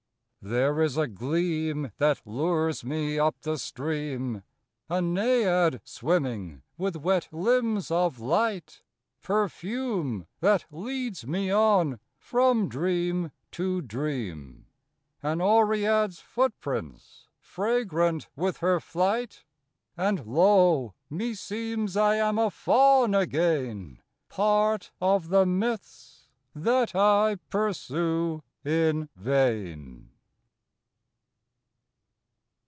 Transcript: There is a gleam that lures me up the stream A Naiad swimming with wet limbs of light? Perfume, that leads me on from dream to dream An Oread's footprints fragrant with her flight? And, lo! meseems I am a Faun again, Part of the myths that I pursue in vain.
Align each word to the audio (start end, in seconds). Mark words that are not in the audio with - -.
There 0.43 0.81
is 0.81 0.97
a 0.97 1.05
gleam 1.05 1.91
that 1.99 2.25
lures 2.25 2.83
me 2.83 3.19
up 3.19 3.39
the 3.41 3.59
stream 3.59 4.41
A 4.89 4.99
Naiad 4.99 5.81
swimming 5.83 6.63
with 6.79 6.95
wet 6.95 7.27
limbs 7.31 7.91
of 7.91 8.19
light? 8.19 8.81
Perfume, 9.21 10.25
that 10.39 10.65
leads 10.71 11.27
me 11.27 11.51
on 11.51 11.99
from 12.17 12.67
dream 12.69 13.31
to 13.51 13.83
dream 13.83 14.65
An 15.21 15.41
Oread's 15.41 16.19
footprints 16.21 17.27
fragrant 17.37 18.27
with 18.35 18.57
her 18.61 18.79
flight? 18.79 19.45
And, 19.95 20.25
lo! 20.25 20.95
meseems 21.11 21.95
I 21.95 22.15
am 22.15 22.39
a 22.39 22.49
Faun 22.49 23.13
again, 23.13 24.01
Part 24.27 24.89
of 24.99 25.29
the 25.29 25.45
myths 25.45 26.29
that 26.55 26.95
I 26.95 27.35
pursue 27.51 28.41
in 28.65 29.07
vain. 29.15 30.07